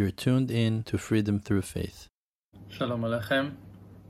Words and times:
You're 0.00 0.10
tuned 0.10 0.50
in 0.50 0.82
to 0.84 0.96
Freedom 0.96 1.38
Through 1.38 1.60
Faith. 1.60 2.08
Shalom 2.68 3.02
Aleichem. 3.02 3.56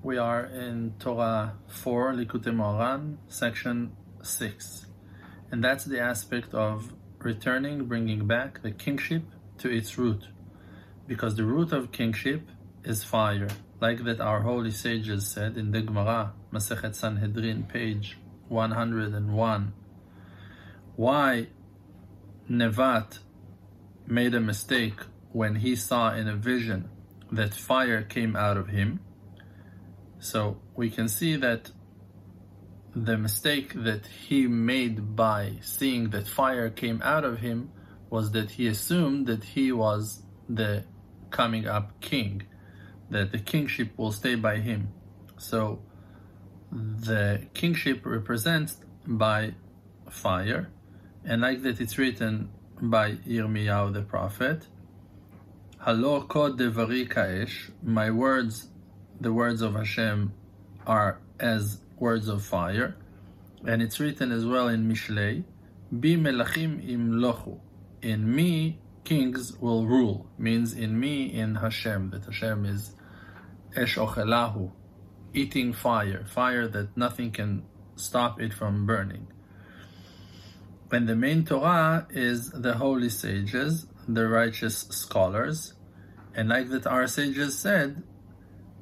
We 0.00 0.16
are 0.16 0.44
in 0.44 0.94
Torah 1.00 1.54
4, 1.66 2.12
Likutei 2.12 2.54
Moharan, 2.54 3.16
section 3.26 3.90
6. 4.22 4.86
And 5.50 5.64
that's 5.64 5.84
the 5.84 5.98
aspect 5.98 6.54
of 6.54 6.94
returning, 7.18 7.86
bringing 7.86 8.28
back 8.28 8.62
the 8.62 8.70
kingship 8.70 9.24
to 9.58 9.70
its 9.70 9.98
root. 9.98 10.28
Because 11.08 11.34
the 11.34 11.42
root 11.42 11.72
of 11.72 11.90
kingship 11.90 12.48
is 12.84 13.02
fire, 13.02 13.48
like 13.80 14.04
that 14.04 14.20
our 14.20 14.42
holy 14.42 14.70
sages 14.70 15.26
said 15.26 15.56
in 15.56 15.72
the 15.72 15.82
Gemara, 15.82 16.32
Masechet 16.52 16.94
Sanhedrin, 16.94 17.64
page 17.64 18.18
101. 18.46 19.72
Why 20.94 21.48
Nevat 22.48 23.18
made 24.06 24.36
a 24.36 24.40
mistake 24.40 25.00
when 25.32 25.56
he 25.56 25.74
saw 25.74 26.14
in 26.14 26.28
a 26.28 26.36
vision 26.36 26.88
that 27.30 27.54
fire 27.54 28.02
came 28.02 28.36
out 28.36 28.56
of 28.56 28.68
him. 28.68 29.00
So 30.18 30.60
we 30.76 30.90
can 30.90 31.08
see 31.08 31.36
that 31.36 31.70
the 32.94 33.16
mistake 33.16 33.72
that 33.74 34.06
he 34.06 34.46
made 34.46 35.16
by 35.16 35.58
seeing 35.62 36.10
that 36.10 36.28
fire 36.28 36.68
came 36.68 37.00
out 37.02 37.24
of 37.24 37.38
him 37.38 37.70
was 38.10 38.32
that 38.32 38.50
he 38.52 38.66
assumed 38.66 39.26
that 39.26 39.42
he 39.42 39.72
was 39.72 40.22
the 40.48 40.84
coming 41.30 41.66
up 41.66 41.98
king, 42.00 42.42
that 43.08 43.32
the 43.32 43.38
kingship 43.38 43.96
will 43.96 44.12
stay 44.12 44.34
by 44.34 44.58
him. 44.58 44.92
So 45.38 45.82
the 46.70 47.46
kingship 47.54 48.04
represents 48.04 48.76
by 49.06 49.54
fire, 50.10 50.70
and 51.24 51.40
like 51.40 51.62
that 51.62 51.80
it's 51.80 51.96
written 51.96 52.50
by 52.80 53.12
Yirmiyahu 53.12 53.94
the 53.94 54.02
prophet, 54.02 54.66
Halo 55.84 56.22
kod 56.22 56.60
devari 56.60 57.72
my 57.82 58.08
words, 58.08 58.68
the 59.20 59.32
words 59.32 59.62
of 59.62 59.74
Hashem, 59.74 60.32
are 60.86 61.18
as 61.40 61.80
words 61.98 62.28
of 62.28 62.44
fire. 62.44 62.94
And 63.66 63.82
it's 63.82 63.98
written 63.98 64.30
as 64.30 64.46
well 64.46 64.68
in 64.68 64.88
Mishlei, 64.88 65.42
Bi 65.90 66.10
melachim 66.10 66.88
imlochu. 66.88 67.58
In 68.00 68.32
me, 68.32 68.78
kings 69.02 69.56
will 69.58 69.84
rule. 69.84 70.30
Means 70.38 70.72
in 70.72 71.00
me, 71.00 71.24
in 71.24 71.56
Hashem, 71.56 72.10
that 72.10 72.26
Hashem 72.26 72.64
is 72.64 72.92
esh 73.74 73.96
ochelahu, 73.96 74.70
eating 75.34 75.72
fire, 75.72 76.24
fire 76.28 76.68
that 76.68 76.96
nothing 76.96 77.32
can 77.32 77.64
stop 77.96 78.40
it 78.40 78.54
from 78.54 78.86
burning. 78.86 79.26
And 80.92 81.08
the 81.08 81.16
main 81.16 81.44
Torah 81.44 82.06
is 82.10 82.50
the 82.50 82.74
holy 82.74 83.08
sages, 83.08 83.86
the 84.08 84.28
righteous 84.28 84.86
scholars. 84.90 85.74
And 86.34 86.48
like 86.48 86.70
that 86.70 86.86
our 86.86 87.06
sages 87.06 87.58
said, 87.58 88.02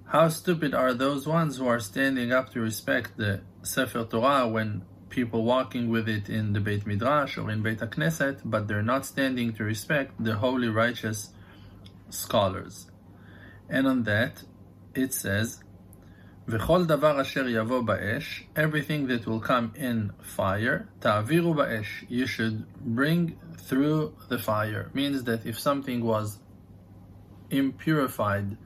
how 0.07 0.29
stupid 0.29 0.75
are 0.75 0.93
those 0.93 1.27
ones 1.27 1.59
who 1.59 1.67
are 1.67 1.79
standing 1.79 2.33
up 2.33 2.53
to 2.53 2.61
respect 2.61 3.17
the 3.17 3.43
Sefer 3.63 4.05
Torah 4.05 4.49
when 4.49 4.83
people 5.09 5.45
walking 5.45 5.89
with 5.89 6.09
it 6.09 6.29
in 6.29 6.53
the 6.53 6.61
Beit 6.61 6.87
Midrash 6.87 7.37
or 7.37 7.51
in 7.51 7.63
Beit 7.63 7.79
HaKnesset, 7.79 8.41
but 8.45 8.67
they're 8.67 8.83
not 8.83 9.07
standing 9.07 9.53
to 9.55 9.65
respect 9.65 10.23
the 10.23 10.37
holy 10.37 10.69
righteous 10.69 11.31
scholars. 12.09 12.91
And 13.69 13.87
on 13.87 14.03
that, 14.05 14.43
it 14.95 15.13
says, 15.13 15.63
V'chol 16.51 16.85
davar 16.85 17.21
asher 17.21 17.45
yavo 17.45 17.87
ba'esh, 17.87 18.43
everything 18.57 19.07
that 19.07 19.25
will 19.25 19.39
come 19.39 19.73
in 19.77 20.13
fire, 20.21 20.89
ta'aviru 21.01 21.55
ba'esh, 21.55 22.05
you 22.09 22.27
should 22.27 22.67
bring 22.81 23.39
through 23.57 24.17
the 24.29 24.37
fire. 24.37 24.91
Means 24.93 25.23
that 25.25 25.47
if 25.47 25.61
something 25.61 26.05
was 26.05 26.41
impurified, 27.51 28.57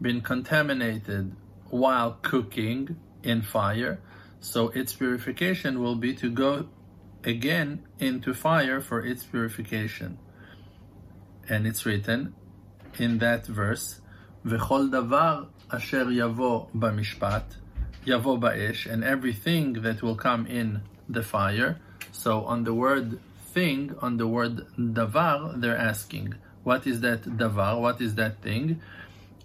been 0.00 0.22
contaminated 0.22 1.36
while 1.68 2.12
cooking 2.22 2.96
in 3.22 3.42
fire, 3.42 4.00
so 4.40 4.68
its 4.68 4.94
purification 4.94 5.82
will 5.82 5.96
be 5.96 6.14
to 6.14 6.30
go 6.30 6.70
again 7.22 7.84
into 7.98 8.32
fire 8.32 8.80
for 8.80 9.04
its 9.04 9.24
purification. 9.24 10.18
And 11.50 11.66
it's 11.66 11.84
written 11.84 12.34
in 12.98 13.18
that 13.18 13.44
verse, 13.46 14.00
V'chol 14.46 14.90
davar 14.90 15.48
asher 15.72 16.04
yavo 16.04 16.68
b'mishpat, 16.70 17.42
yavo 18.04 18.38
ba'esh, 18.38 18.86
and 18.86 19.02
everything 19.02 19.72
that 19.82 20.02
will 20.02 20.14
come 20.14 20.46
in 20.46 20.82
the 21.08 21.24
fire. 21.24 21.80
So 22.12 22.44
on 22.44 22.62
the 22.62 22.72
word 22.72 23.18
thing, 23.52 23.96
on 24.00 24.18
the 24.18 24.28
word 24.28 24.64
davar, 24.78 25.60
they're 25.60 25.76
asking, 25.76 26.34
what 26.62 26.86
is 26.86 27.00
that 27.00 27.22
davar? 27.22 27.80
What 27.80 28.00
is 28.00 28.14
that 28.14 28.40
thing? 28.40 28.80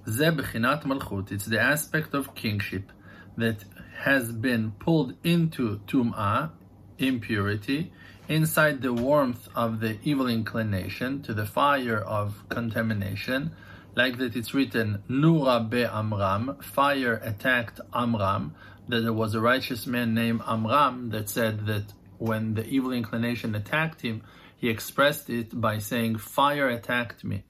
Ze 0.08 0.26
b'chinat 0.26 0.84
malchut. 0.84 1.32
It's 1.32 1.48
the 1.48 1.60
aspect 1.60 2.14
of 2.14 2.36
kingship 2.36 2.92
that 3.38 3.64
has 4.02 4.32
been 4.32 4.74
pulled 4.78 5.16
into 5.24 5.80
tum'ah, 5.88 6.52
impurity, 7.00 7.92
inside 8.28 8.84
the 8.84 8.94
warmth 8.94 9.48
of 9.56 9.80
the 9.80 9.98
evil 10.04 10.28
inclination, 10.28 11.24
to 11.24 11.34
the 11.34 11.48
fire 11.48 12.00
of 12.00 12.48
contamination, 12.50 13.52
like 13.96 14.18
that 14.18 14.36
it's 14.36 14.54
written, 14.54 15.04
Nura 15.10 15.70
be 15.70 15.84
Amram, 15.84 16.58
fire 16.62 17.20
attacked 17.24 17.80
Amram, 17.94 18.56
that 18.88 19.02
there 19.02 19.14
was 19.14 19.36
a 19.36 19.42
righteous 19.42 19.86
man 19.86 20.14
named 20.14 20.42
Amram 20.48 21.10
that 21.10 21.30
said 21.30 21.66
that 21.68 21.94
when 22.18 22.54
the 22.54 22.66
evil 22.66 22.92
inclination 22.92 23.56
attacked 23.56 24.02
him, 24.02 24.24
he 24.56 24.70
expressed 24.70 25.30
it 25.30 25.60
by 25.60 25.80
saying, 25.80 26.18
Fire 26.18 26.70
attacked 26.70 27.24
me. 27.24 27.44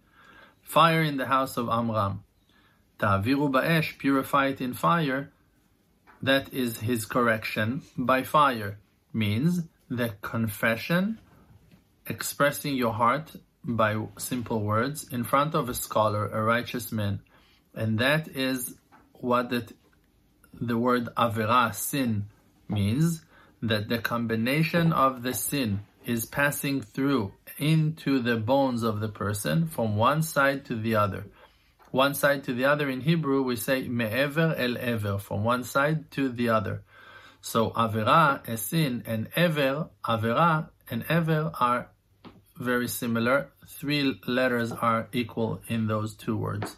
Fire 0.62 1.04
in 1.04 1.18
the 1.18 1.26
house 1.26 1.58
of 1.58 1.68
Amram. 1.70 2.24
Ta'aviru 3.00 3.52
ba'esh, 3.52 3.98
purify 3.98 4.48
it 4.48 4.62
in 4.62 4.74
fire. 4.74 5.32
That 6.22 6.54
is 6.54 6.80
his 6.80 7.06
correction 7.06 7.82
by 7.98 8.24
fire. 8.24 8.80
Means 9.12 9.64
the 9.90 10.14
confession, 10.22 11.20
expressing 12.08 12.76
your 12.76 12.94
heart 12.94 13.36
by 13.64 13.96
simple 14.18 14.62
words 14.62 15.08
in 15.12 15.24
front 15.24 15.56
of 15.56 15.70
a 15.70 15.74
scholar, 15.74 16.28
a 16.28 16.42
righteous 16.44 16.92
man. 16.92 17.22
And 17.74 18.00
that 18.00 18.28
is 18.28 18.76
what 19.14 19.50
the 19.50 20.78
word 20.78 21.10
avera, 21.16 21.74
sin, 21.74 22.26
means 22.68 23.24
that 23.62 23.90
the 23.90 24.00
combination 24.00 24.92
of 24.92 25.24
the 25.24 25.34
sin 25.34 25.82
is 26.06 26.26
passing 26.26 26.82
through 26.82 27.32
into 27.58 28.20
the 28.20 28.38
bones 28.38 28.82
of 28.82 29.00
the 29.00 29.10
person 29.10 29.68
from 29.68 29.96
one 29.96 30.22
side 30.22 30.66
to 30.66 30.76
the 30.76 30.96
other. 30.96 31.26
One 31.92 32.14
side 32.14 32.46
to 32.46 32.54
the 32.54 32.66
other 32.66 32.90
in 32.90 33.02
Hebrew 33.02 33.44
we 33.44 33.56
say 33.56 33.88
me'ever 33.88 34.56
el 34.58 34.78
ever, 34.78 35.20
from 35.20 35.44
one 35.44 35.64
side 35.64 36.10
to 36.12 36.30
the 36.30 36.50
other. 36.50 36.84
So 37.42 37.72
avera, 37.72 38.48
a 38.48 38.58
sin, 38.58 39.04
and 39.06 39.30
ever, 39.36 39.90
avera, 40.06 40.70
and 40.90 41.06
ever 41.10 41.52
are 41.60 41.90
very 42.62 42.88
similar. 42.88 43.52
Three 43.68 44.20
letters 44.28 44.72
are 44.72 45.08
equal 45.12 45.62
in 45.68 45.88
those 45.88 46.16
two 46.16 46.38
words. 46.38 46.78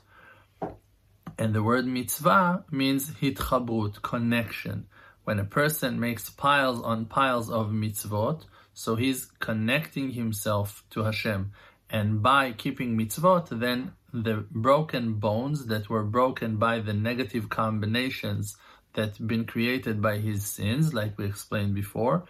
And 1.38 1.54
the 1.54 1.64
word 1.64 1.86
mitzvah 1.86 2.66
means 2.72 3.12
hitchabrut, 3.12 4.02
connection. 4.02 4.88
When 5.24 5.40
a 5.40 5.46
person 5.46 6.00
makes 6.00 6.30
piles 6.30 6.82
on 6.82 7.06
piles 7.06 7.50
of 7.50 7.68
mitzvot, 7.68 8.46
so 8.74 8.96
he's 8.96 9.26
connecting 9.40 10.12
himself 10.12 10.84
to 10.92 11.04
Hashem. 11.04 11.52
And 11.90 12.22
by 12.22 12.54
keeping 12.54 12.98
mitzvot, 12.98 13.60
then 13.60 13.94
the 14.14 14.46
broken 14.52 15.16
bones 15.16 15.68
that 15.68 15.90
were 15.90 16.04
broken 16.04 16.58
by 16.58 16.80
the 16.80 16.94
negative 16.94 17.50
combinations 17.50 18.56
that 18.94 19.26
been 19.28 19.46
created 19.46 20.02
by 20.02 20.18
his 20.18 20.46
sins, 20.46 20.94
like 20.94 21.18
we 21.18 21.26
explained 21.26 21.74
before, 21.74 22.26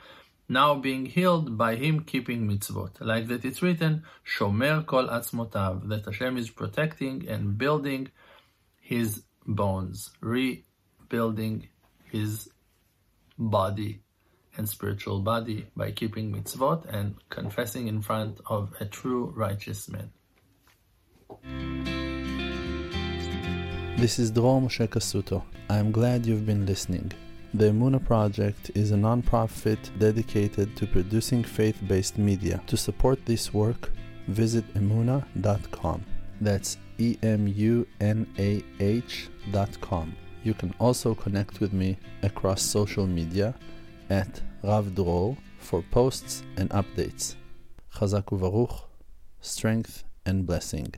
now 0.48 0.76
being 0.76 1.06
healed 1.06 1.58
by 1.58 1.76
him 1.76 2.04
keeping 2.04 2.48
mitzvot. 2.48 3.00
Like 3.00 3.28
that 3.28 3.46
it's 3.46 3.62
written, 3.62 4.04
Shomer 4.26 4.86
kol 4.86 5.08
atzmotav, 5.08 5.88
that 5.90 6.06
Hashem 6.06 6.38
is 6.38 6.50
protecting 6.50 7.28
and 7.28 7.58
building 7.58 8.10
his 8.80 9.24
bones, 9.46 10.12
rebuilding 10.22 11.70
his 12.06 12.50
body 13.38 14.02
and 14.56 14.70
spiritual 14.70 15.20
body 15.20 15.68
by 15.76 15.92
keeping 15.92 16.32
mitzvot 16.32 16.86
and 16.94 17.16
confessing 17.30 17.88
in 17.88 18.02
front 18.02 18.40
of 18.46 18.74
a 18.80 18.86
true 18.86 19.34
righteous 19.36 19.90
man. 19.90 20.12
This 23.98 24.20
is 24.20 24.32
Dror 24.32 24.62
Moshe 24.62 24.88
Cassuto. 24.88 25.44
I 25.70 25.78
am 25.78 25.92
glad 25.92 26.26
you've 26.26 26.46
been 26.46 26.66
listening. 26.66 27.12
The 27.56 27.66
Emunah 27.66 28.04
Project 28.04 28.72
is 28.74 28.90
a 28.90 28.98
non-profit 28.98 29.92
dedicated 30.00 30.76
to 30.76 30.88
producing 30.88 31.44
faith-based 31.44 32.18
media. 32.18 32.60
To 32.66 32.76
support 32.76 33.24
this 33.28 33.54
work, 33.54 33.92
visit 34.28 34.66
emunah.com. 34.74 36.04
That's 36.42 36.78
E-M-U-N-A-H 36.98 37.30
dot 39.52 39.82
com. 39.82 40.16
You 40.44 40.56
can 40.56 40.74
also 40.80 41.14
connect 41.14 41.60
with 41.60 41.74
me 41.74 42.00
across 42.24 42.64
social 42.64 43.06
media 43.06 43.54
at 44.10 44.42
Rav 44.64 44.96
Dror 44.96 45.38
for 45.60 45.84
posts 45.92 46.42
and 46.58 46.72
updates. 46.72 47.36
Chazak 47.94 48.26
uvaruch, 48.32 48.86
strength 49.42 50.04
and 50.26 50.48
blessing. 50.48 50.96